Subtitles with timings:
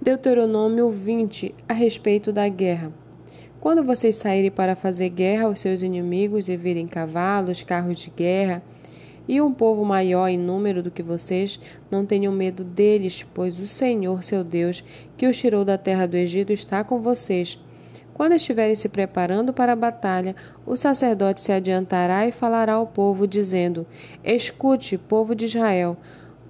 [0.00, 2.92] Deuteronômio 20 a respeito da guerra.
[3.60, 8.62] Quando vocês saírem para fazer guerra aos seus inimigos e virem cavalos, carros de guerra
[9.26, 11.58] e um povo maior em número do que vocês,
[11.90, 14.84] não tenham medo deles, pois o Senhor, seu Deus,
[15.16, 17.58] que os tirou da terra do Egito, está com vocês.
[18.14, 20.34] Quando estiverem se preparando para a batalha,
[20.64, 23.84] o sacerdote se adiantará e falará ao povo, dizendo:
[24.24, 25.96] Escute, povo de Israel.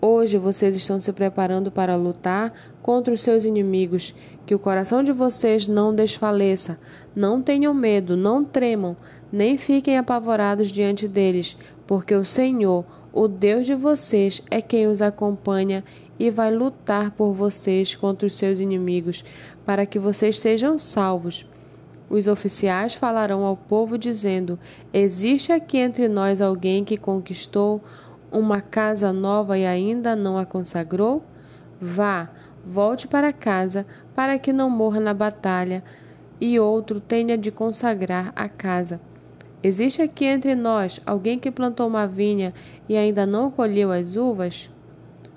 [0.00, 4.14] Hoje vocês estão se preparando para lutar contra os seus inimigos.
[4.46, 6.78] Que o coração de vocês não desfaleça.
[7.16, 8.96] Não tenham medo, não tremam,
[9.32, 15.02] nem fiquem apavorados diante deles, porque o Senhor, o Deus de vocês, é quem os
[15.02, 15.82] acompanha
[16.16, 19.24] e vai lutar por vocês contra os seus inimigos,
[19.66, 21.44] para que vocês sejam salvos.
[22.08, 24.58] Os oficiais falarão ao povo, dizendo:
[24.92, 27.82] Existe aqui entre nós alguém que conquistou
[28.30, 31.22] uma casa nova e ainda não a consagrou?
[31.80, 32.28] Vá,
[32.64, 35.82] volte para casa, para que não morra na batalha,
[36.40, 39.00] e outro tenha de consagrar a casa.
[39.62, 42.54] Existe aqui entre nós alguém que plantou uma vinha
[42.88, 44.70] e ainda não colheu as uvas?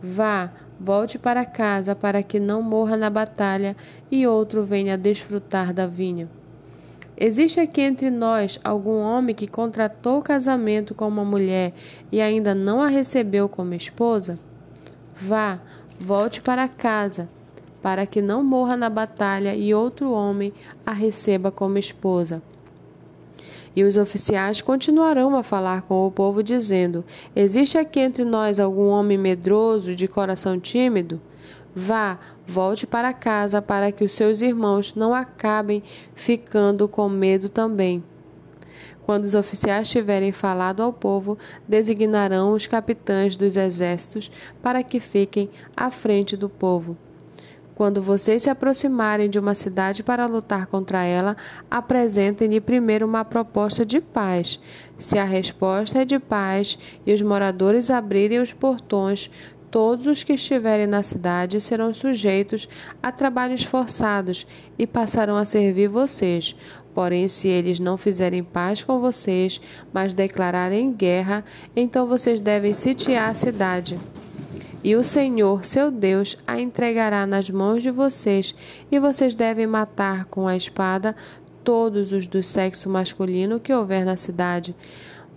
[0.00, 3.76] Vá, volte para casa, para que não morra na batalha,
[4.10, 6.28] e outro venha desfrutar da vinha.
[7.16, 11.72] Existe aqui entre nós algum homem que contratou casamento com uma mulher
[12.10, 14.36] e ainda não a recebeu como esposa?
[15.14, 15.60] Vá,
[15.98, 17.28] volte para casa,
[17.80, 20.52] para que não morra na batalha e outro homem
[20.84, 22.42] a receba como esposa.
[23.76, 28.88] E os oficiais continuarão a falar com o povo, dizendo: Existe aqui entre nós algum
[28.88, 31.20] homem medroso, de coração tímido?
[31.74, 35.82] Vá, volte para casa para que os seus irmãos não acabem
[36.14, 38.04] ficando com medo também.
[39.04, 41.36] Quando os oficiais tiverem falado ao povo,
[41.68, 44.30] designarão os capitães dos exércitos
[44.62, 46.96] para que fiquem à frente do povo.
[47.74, 51.36] Quando vocês se aproximarem de uma cidade para lutar contra ela,
[51.68, 54.60] apresentem-lhe primeiro uma proposta de paz.
[54.96, 59.28] Se a resposta é de paz e os moradores abrirem os portões,
[59.74, 62.68] Todos os que estiverem na cidade serão sujeitos
[63.02, 64.46] a trabalhos forçados
[64.78, 66.54] e passarão a servir vocês.
[66.94, 69.60] Porém, se eles não fizerem paz com vocês,
[69.92, 73.98] mas declararem guerra, então vocês devem sitiar a cidade.
[74.84, 78.54] E o Senhor, seu Deus, a entregará nas mãos de vocês,
[78.92, 81.16] e vocês devem matar com a espada
[81.64, 84.72] todos os do sexo masculino que houver na cidade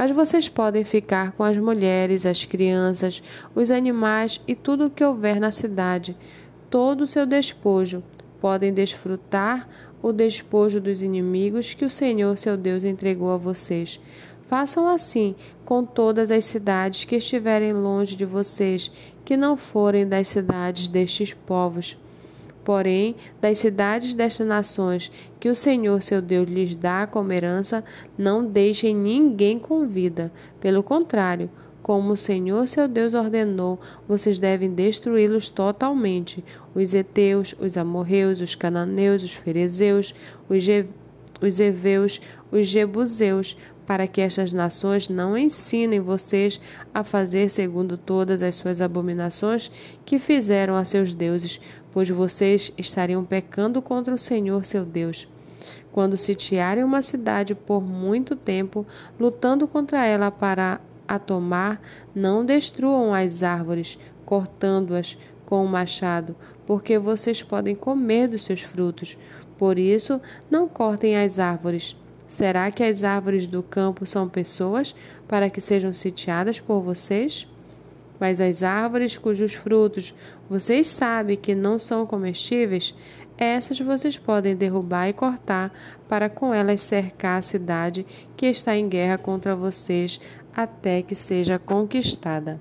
[0.00, 3.22] mas vocês podem ficar com as mulheres, as crianças,
[3.54, 6.16] os animais e tudo o que houver na cidade,
[6.70, 8.02] todo o seu despojo.
[8.40, 9.68] Podem desfrutar
[10.00, 14.00] o despojo dos inimigos que o Senhor seu Deus entregou a vocês.
[14.48, 15.34] Façam assim
[15.66, 18.90] com todas as cidades que estiverem longe de vocês,
[19.22, 21.98] que não forem das cidades destes povos.
[22.64, 27.82] Porém, das cidades destas nações que o Senhor seu Deus lhes dá como herança,
[28.16, 30.30] não deixem ninguém com vida.
[30.60, 31.50] Pelo contrário,
[31.82, 36.44] como o Senhor seu Deus ordenou, vocês devem destruí-los totalmente:
[36.74, 40.14] os heteus, os amorreus, os cananeus, os ferezeus,
[40.48, 40.64] os,
[41.40, 42.20] os heveus,
[42.52, 43.56] os jebuseus,
[43.90, 46.60] para que estas nações não ensinem vocês
[46.94, 49.68] a fazer segundo todas as suas abominações
[50.04, 55.26] que fizeram a seus deuses, pois vocês estariam pecando contra o Senhor seu Deus.
[55.90, 58.86] Quando sitiarem uma cidade por muito tempo,
[59.18, 61.82] lutando contra ela para a tomar,
[62.14, 69.18] não destruam as árvores, cortando-as com o machado, porque vocês podem comer dos seus frutos.
[69.58, 71.96] Por isso, não cortem as árvores.
[72.30, 74.94] Será que as árvores do campo são pessoas
[75.26, 77.48] para que sejam sitiadas por vocês?
[78.20, 80.14] Mas as árvores cujos frutos
[80.48, 82.94] vocês sabem que não são comestíveis,
[83.36, 85.74] essas vocês podem derrubar e cortar
[86.08, 90.20] para com elas cercar a cidade que está em guerra contra vocês
[90.54, 92.60] até que seja conquistada.